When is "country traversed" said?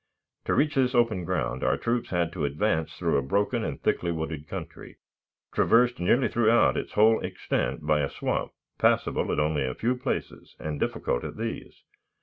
4.47-5.99